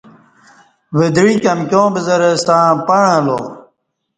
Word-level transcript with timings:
ودعیک 0.97 1.43
امکیاں 1.53 1.87
بزرہ 1.93 2.31
ستݩع 2.43 2.69
پݩع 2.87 3.05
اہ 3.15 3.19
لا 3.25 3.37